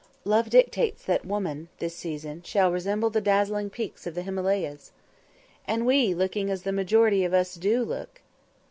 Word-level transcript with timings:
"Love 0.25 0.49
dictates 0.49 1.03
that 1.05 1.25
women, 1.27 1.69
this 1.77 1.95
season, 1.95 2.41
shall 2.41 2.71
resemble 2.71 3.11
the 3.11 3.21
dazzling 3.21 3.69
peaks 3.69 4.07
of 4.07 4.15
the 4.15 4.23
Himalayas." 4.23 4.91
And 5.67 5.85
we 5.85 6.15
looking 6.15 6.49
as 6.49 6.63
the 6.63 6.71
majority 6.71 7.23
of 7.23 7.35
us 7.35 7.53
do 7.53 7.83
look! 7.83 8.19